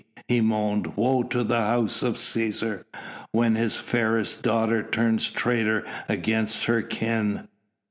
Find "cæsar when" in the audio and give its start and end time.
2.17-3.55